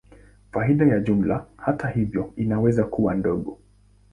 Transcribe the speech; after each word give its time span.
Faida 0.51 0.85
ya 0.85 0.99
jumla, 0.99 1.45
hata 1.57 1.89
hivyo, 1.89 2.33
inaweza 2.35 2.83
kuwa 2.83 3.15
ndogo. 3.15 3.59